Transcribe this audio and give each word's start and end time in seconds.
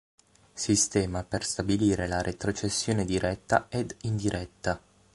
Sistema 0.55 1.23
per 1.23 1.43
stabilire 1.45 2.07
la 2.07 2.23
retrocessione 2.23 3.05
diretta 3.05 3.67
ed 3.69 3.95
indiretta 4.01 4.81